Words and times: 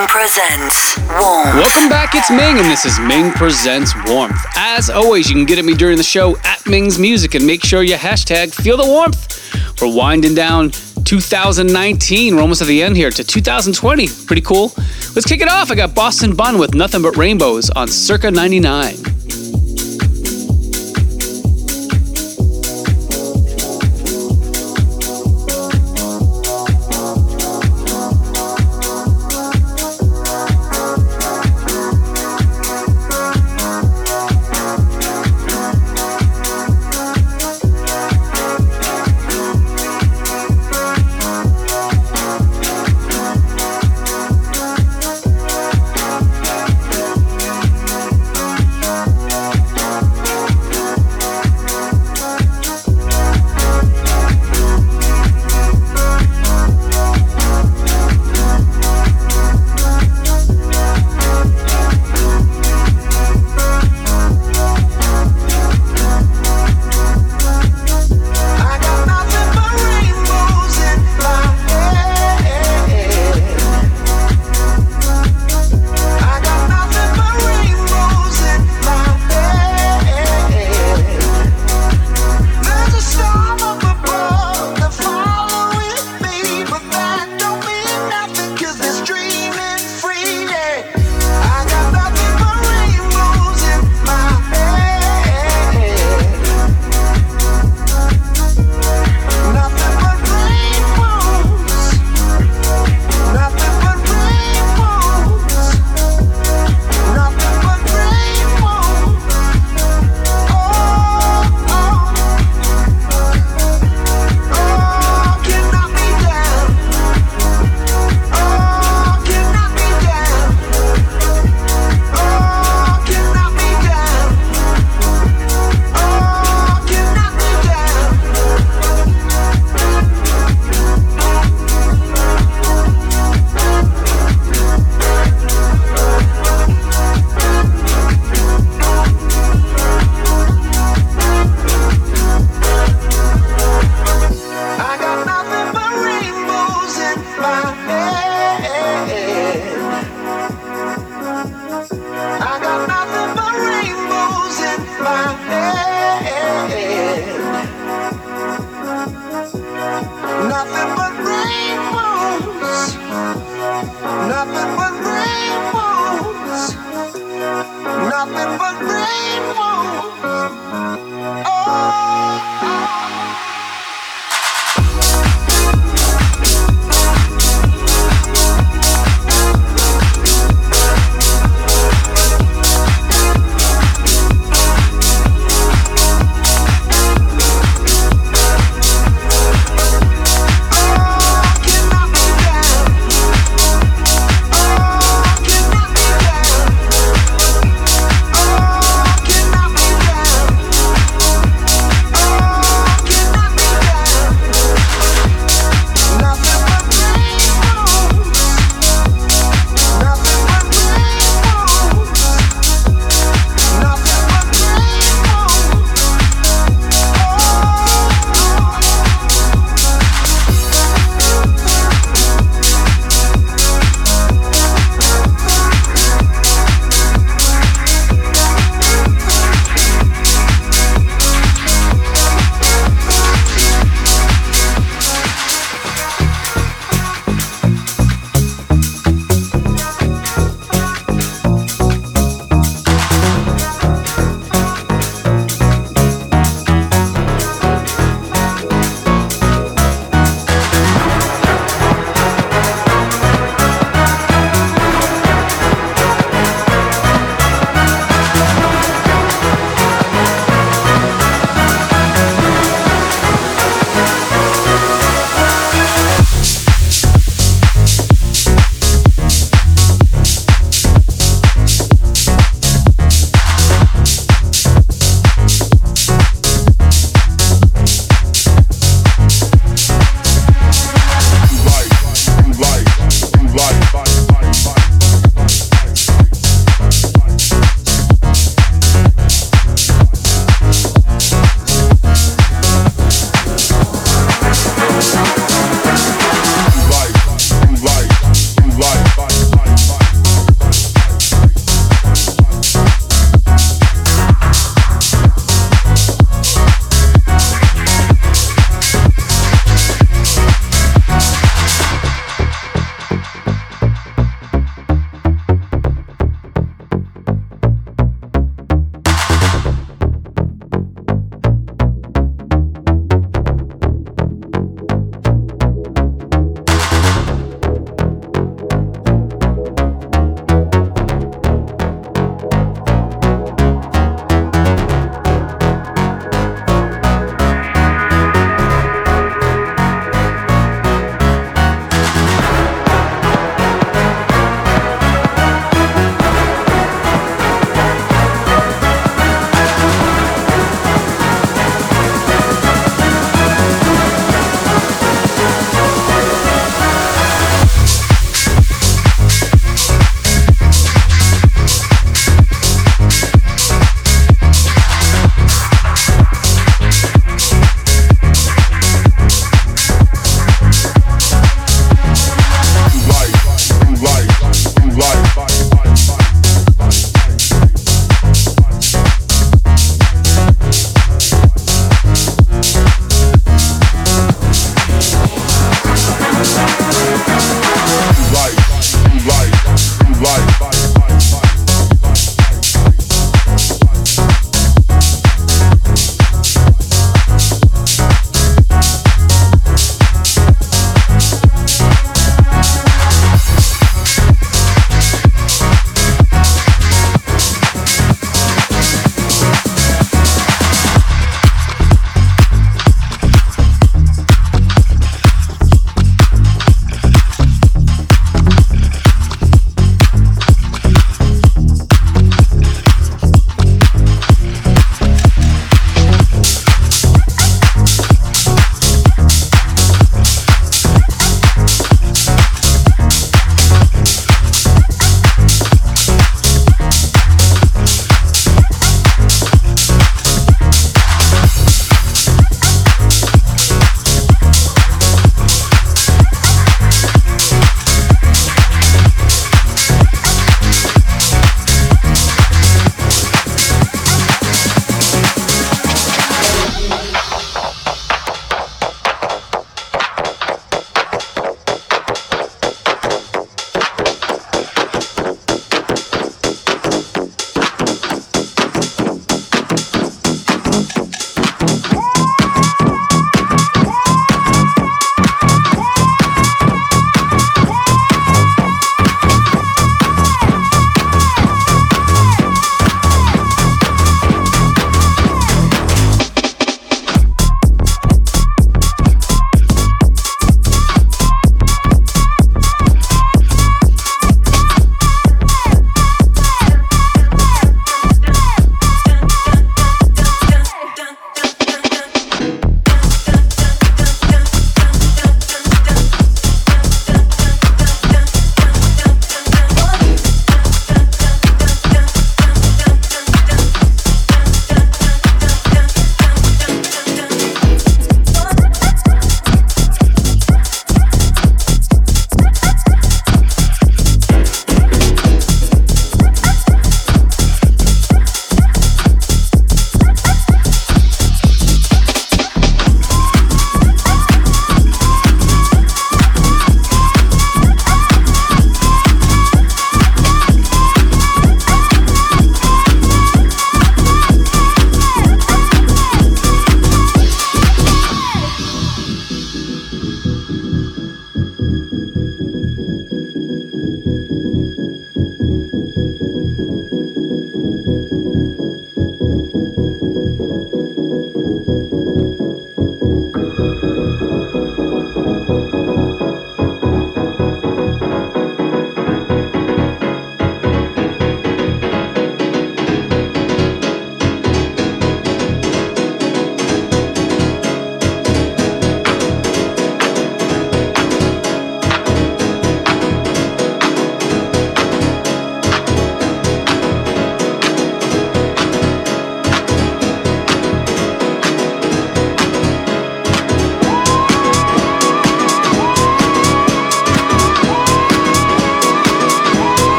Ming 0.00 0.08
presents 0.08 0.96
Warmth. 0.96 1.56
Welcome 1.56 1.90
back, 1.90 2.14
it's 2.14 2.30
Ming, 2.30 2.56
and 2.56 2.64
this 2.64 2.86
is 2.86 2.98
Ming 2.98 3.32
Presents 3.32 3.92
Warmth. 4.06 4.42
As 4.56 4.88
always, 4.88 5.28
you 5.28 5.36
can 5.36 5.44
get 5.44 5.58
at 5.58 5.64
me 5.66 5.74
during 5.74 5.98
the 5.98 6.02
show 6.02 6.38
at 6.38 6.66
Ming's 6.66 6.98
Music 6.98 7.34
and 7.34 7.46
make 7.46 7.62
sure 7.62 7.82
you 7.82 7.96
hashtag 7.96 8.54
feel 8.54 8.78
the 8.78 8.86
warmth. 8.86 9.52
We're 9.82 9.94
winding 9.94 10.34
down 10.34 10.70
2019. 11.04 12.34
We're 12.34 12.40
almost 12.40 12.62
at 12.62 12.68
the 12.68 12.82
end 12.82 12.96
here 12.96 13.10
to 13.10 13.22
2020. 13.22 14.08
Pretty 14.24 14.40
cool. 14.40 14.72
Let's 15.14 15.26
kick 15.26 15.42
it 15.42 15.48
off. 15.48 15.70
I 15.70 15.74
got 15.74 15.94
Boston 15.94 16.34
Bun 16.34 16.58
with 16.58 16.72
Nothing 16.72 17.02
But 17.02 17.18
Rainbows 17.18 17.68
on 17.68 17.86
Circa 17.86 18.30
99. 18.30 19.19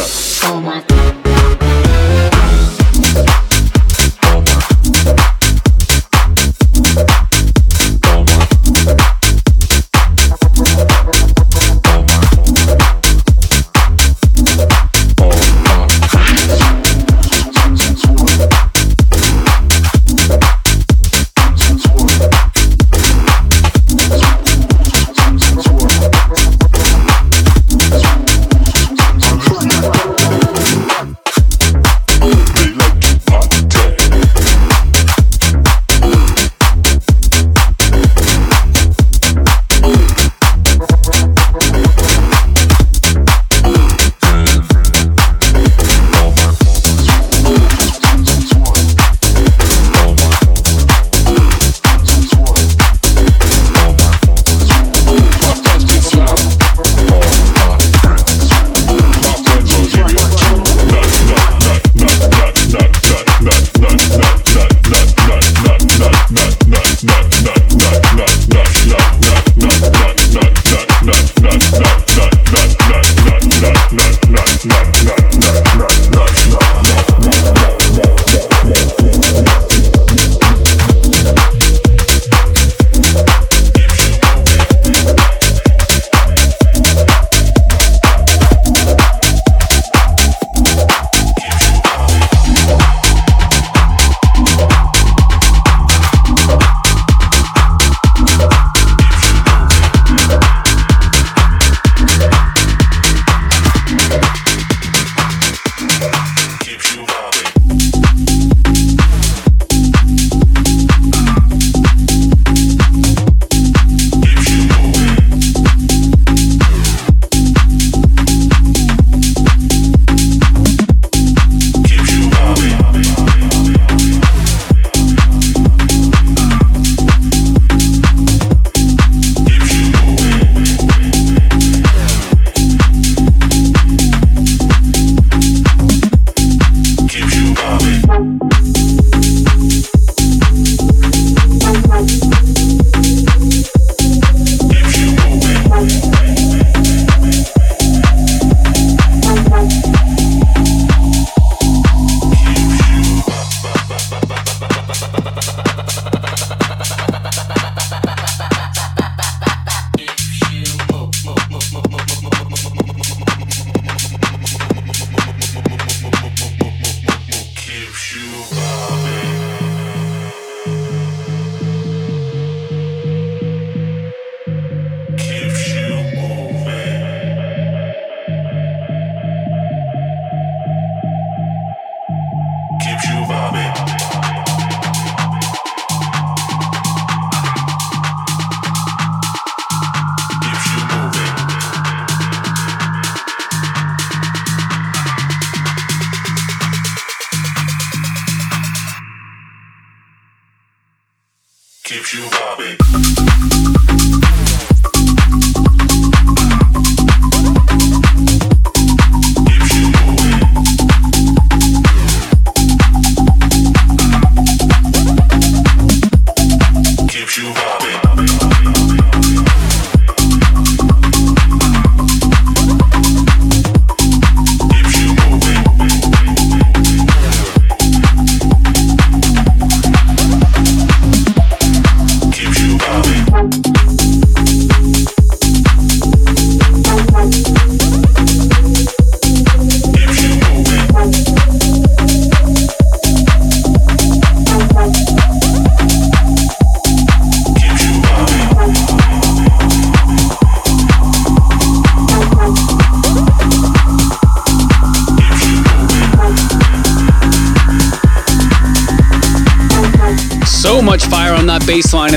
Baseline, 0.00 0.89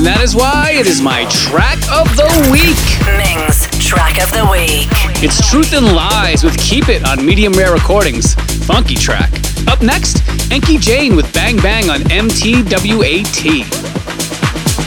and 0.04 0.12
that 0.12 0.22
is 0.22 0.36
why 0.36 0.72
it 0.74 0.86
is 0.86 1.02
my 1.02 1.24
track 1.32 1.80
of 1.88 2.12
the 2.18 2.28
week. 2.52 2.76
Ming's 3.08 3.72
track 3.80 4.20
of 4.22 4.30
the 4.32 4.44
week. 4.52 4.92
It's 5.24 5.50
Truth 5.50 5.72
and 5.72 5.96
Lies 5.96 6.44
with 6.44 6.58
Keep 6.58 6.90
It 6.90 7.08
on 7.08 7.26
Medium 7.26 7.54
Rare 7.54 7.72
Recordings. 7.72 8.36
Funky 8.68 8.96
track. 8.96 9.32
Up 9.66 9.82
next, 9.82 10.22
Enki 10.52 10.78
Jane 10.78 11.16
with 11.16 11.34
Bang 11.34 11.56
Bang 11.56 11.90
on 11.90 12.02
MTWAT. 12.12 13.70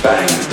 Bang 0.03 0.46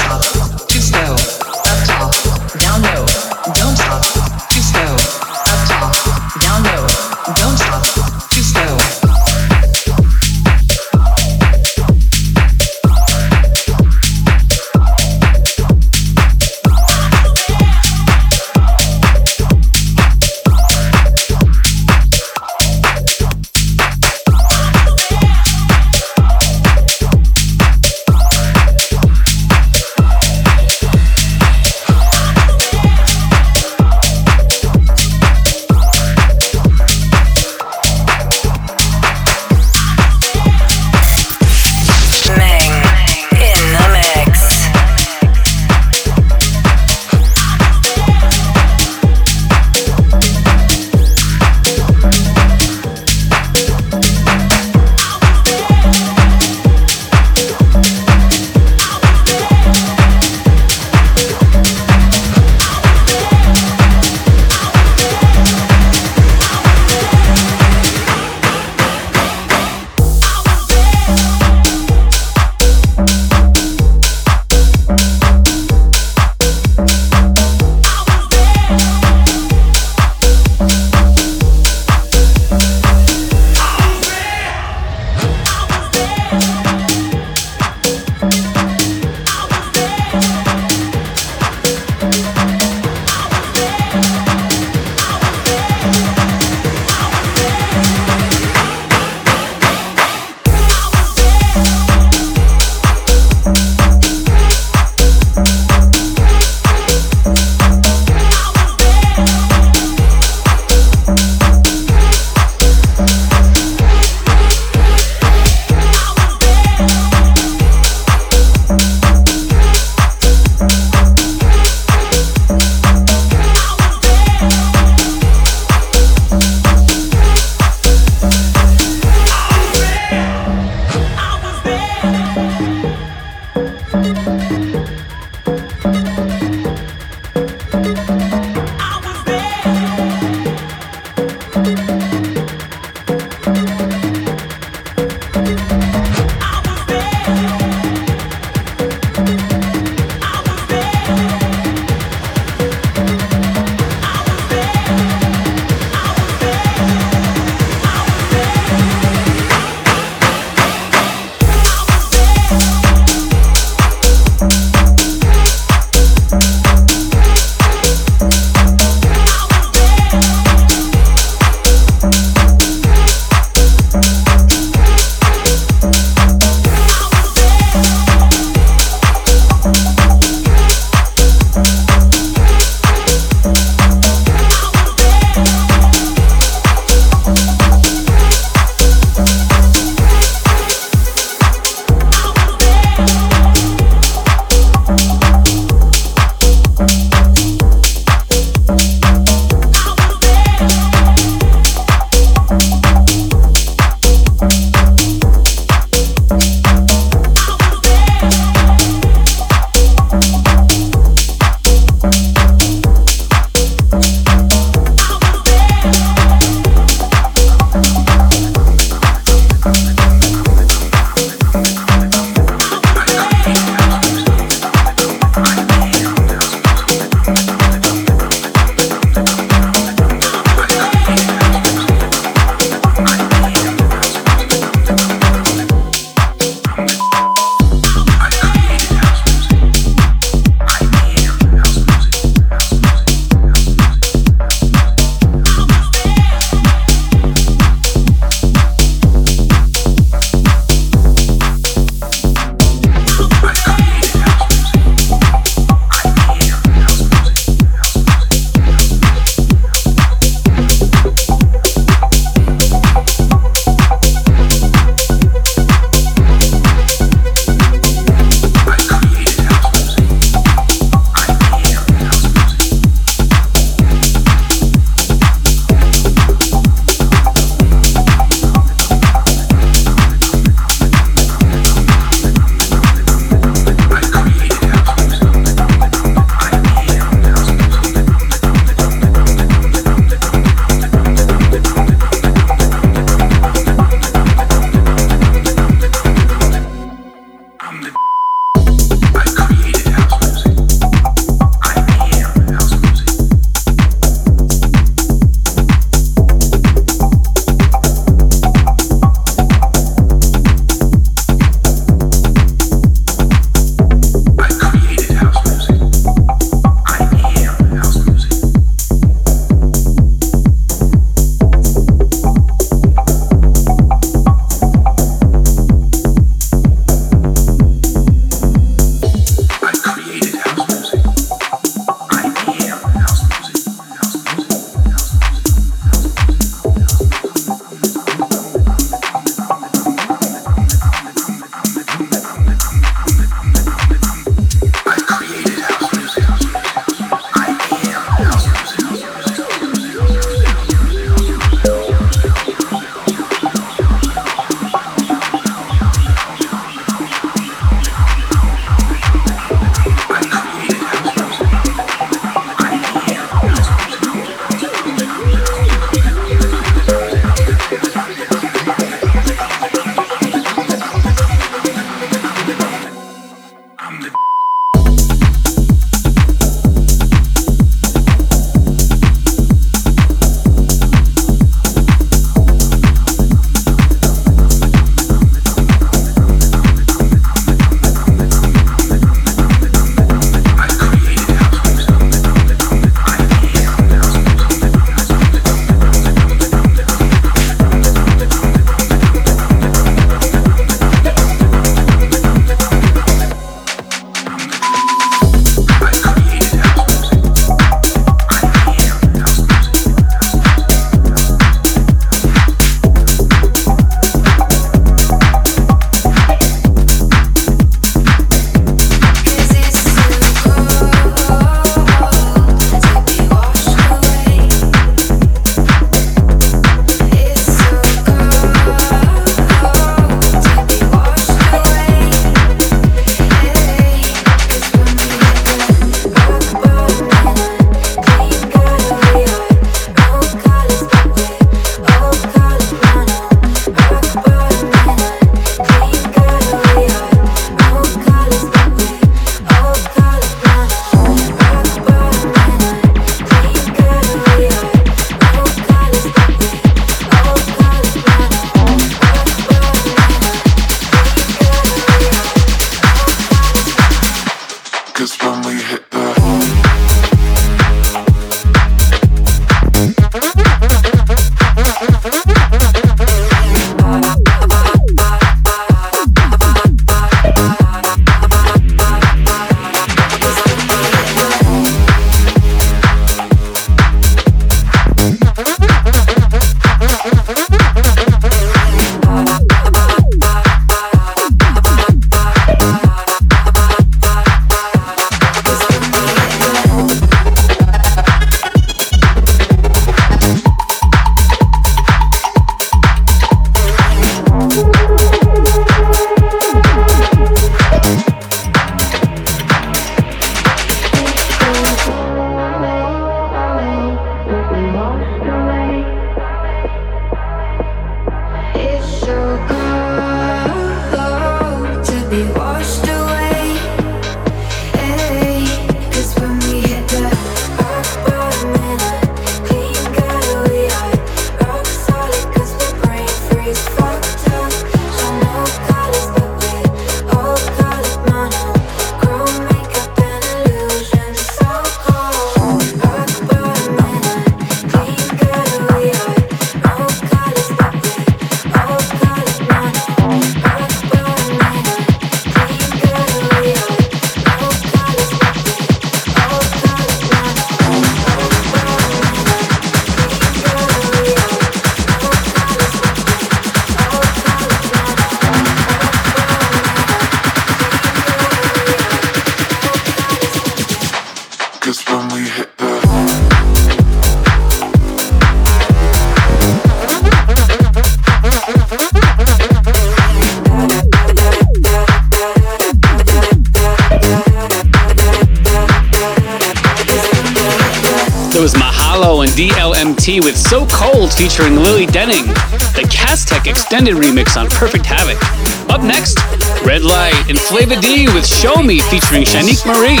With 590.08 590.38
So 590.38 590.66
Cold 590.68 591.12
featuring 591.12 591.56
Lily 591.56 591.84
Denning, 591.84 592.24
the 592.72 592.88
Castech 592.90 593.46
extended 593.46 593.94
remix 593.94 594.40
on 594.40 594.48
Perfect 594.48 594.86
Havoc. 594.86 595.20
Up 595.68 595.82
next, 595.82 596.16
Redlight 596.64 597.28
and 597.28 597.38
Flava 597.38 597.78
D 597.78 598.06
with 598.14 598.26
Show 598.26 598.62
Me 598.62 598.80
featuring 598.80 599.24
Shanique 599.24 599.66
Marie 599.66 600.00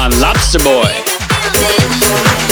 on 0.00 0.12
Lobster 0.20 0.60
Boy. 0.60 2.49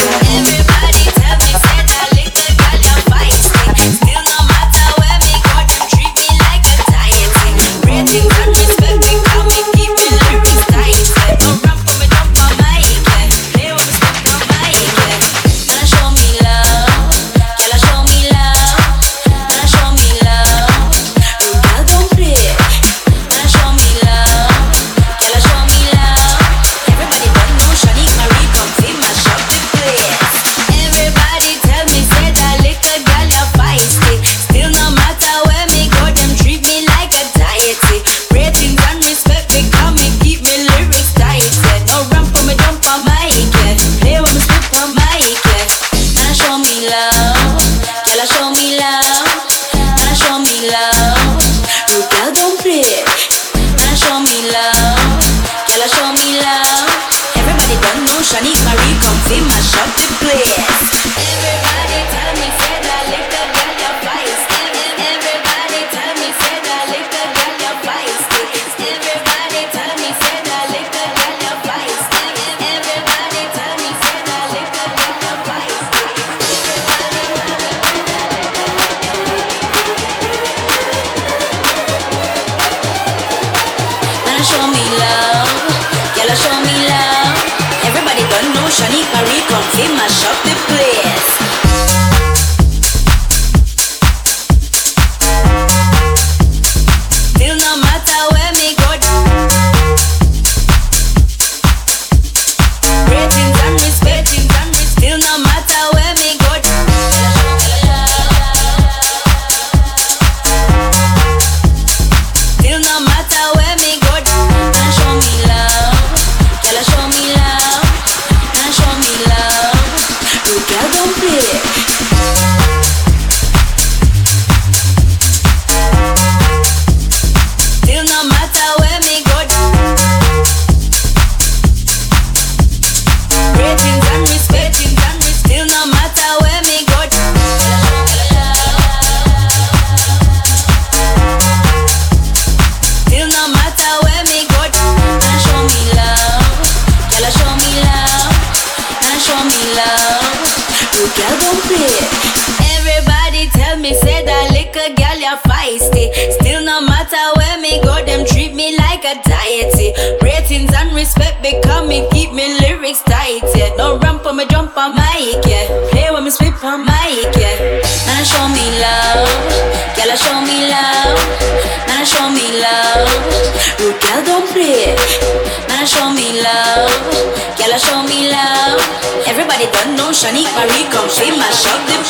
Shanique 84.45 85.09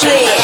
mash 0.05 0.38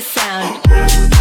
feel 0.00 1.17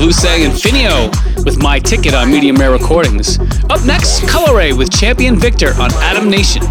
Lusang 0.00 0.46
and 0.46 0.54
Finio 0.54 1.44
with 1.44 1.58
My 1.58 1.78
Ticket 1.78 2.14
on 2.14 2.30
Medium 2.30 2.56
Rare 2.56 2.70
Recordings. 2.70 3.38
Up 3.68 3.84
next, 3.84 4.26
Color 4.26 4.56
Ray 4.56 4.72
with 4.72 4.90
Champion 4.90 5.38
Victor 5.38 5.74
on 5.74 5.92
Adam 5.96 6.30
Nation. 6.30 6.62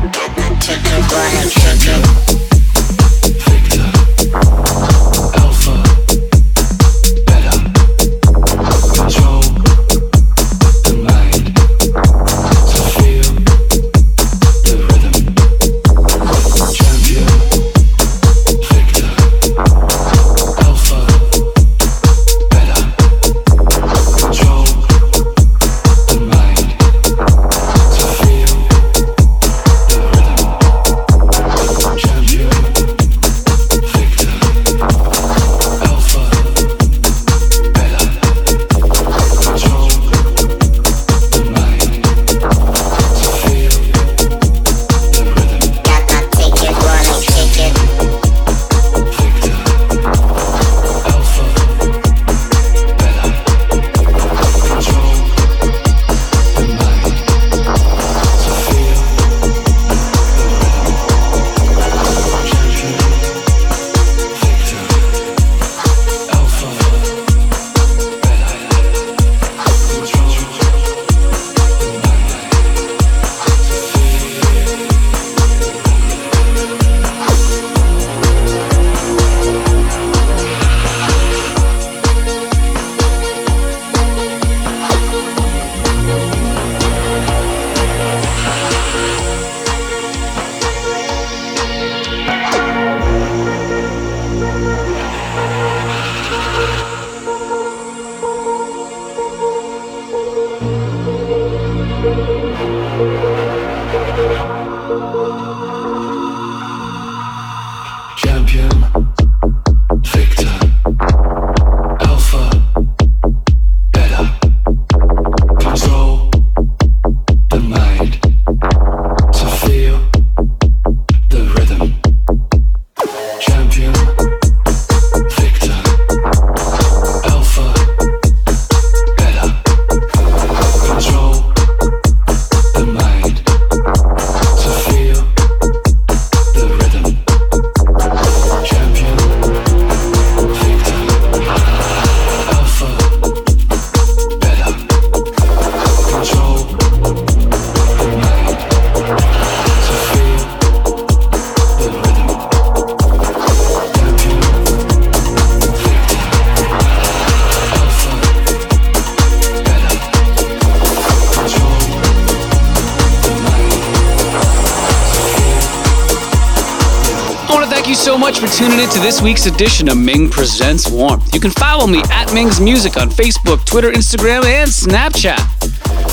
Week's 169.22 169.46
edition 169.46 169.90
of 169.90 169.98
Ming 169.98 170.30
Presents 170.30 170.90
Warmth. 170.90 171.34
You 171.34 171.40
can 171.40 171.52
follow 171.52 171.88
me 171.88 172.02
at 172.12 172.34
Ming's 172.34 172.60
Music 172.60 172.98
on 172.98 173.10
Facebook, 173.10 173.66
Twitter, 173.66 173.92
Instagram, 173.92 174.46
and 174.46 174.70
Snapchat. 174.70 175.40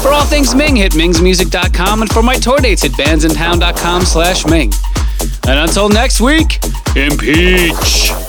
For 0.03 0.09
all 0.09 0.25
things 0.25 0.55
Ming, 0.55 0.77
hit 0.77 0.93
mingsmusic.com, 0.93 2.03
and 2.03 2.11
for 2.11 2.23
my 2.23 2.37
tour 2.37 2.59
dates, 2.59 2.83
hit 2.83 2.93
bandsintown.com 2.93 4.03
slash 4.03 4.47
Ming. 4.47 4.73
And 5.47 5.59
until 5.59 5.89
next 5.89 6.21
week, 6.21 6.59
impeach! 6.97 8.26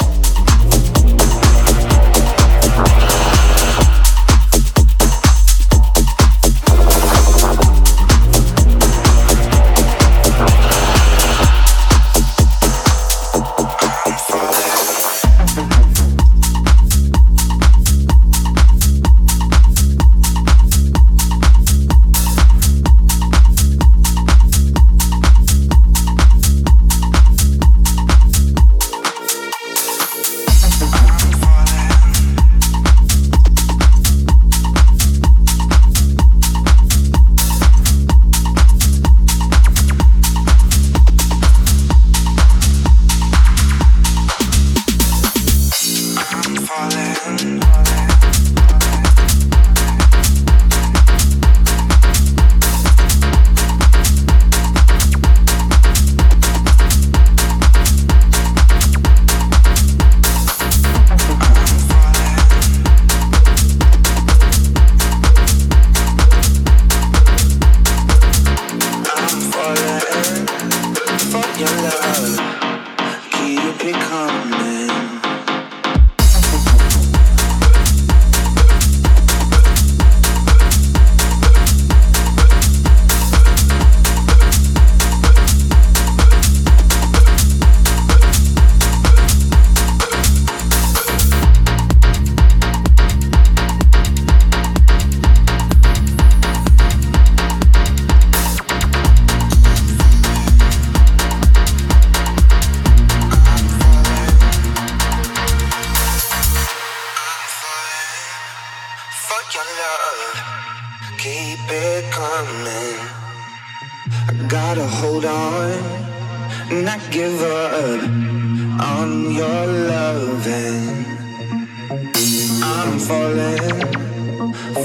I'm 122.64 122.98
falling 123.00 123.94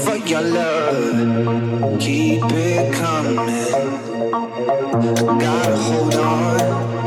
for 0.05 0.17
your 0.27 0.41
love, 0.41 1.99
keep 1.99 2.43
it 2.43 2.93
coming. 2.93 3.71
Gotta 5.39 5.75
hold 5.75 6.15
on. 6.15 7.02